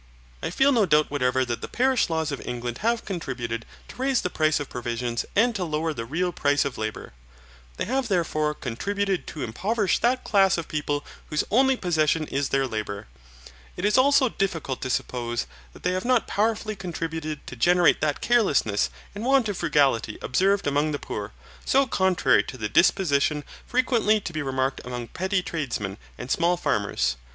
[0.41, 4.21] I feel no doubt whatever that the parish laws of England have contributed to raise
[4.23, 7.13] the price of provisions and to lower the real price of labour.
[7.77, 12.65] They have therefore contributed to impoverish that class of people whose only possession is their
[12.65, 13.05] labour.
[13.77, 18.21] It is also difficult to suppose that they have not powerfully contributed to generate that
[18.21, 21.31] carelessness and want of frugality observable among the poor,
[21.63, 27.17] so contrary to the disposition frequently to be remarked among petty tradesmen and small farmers.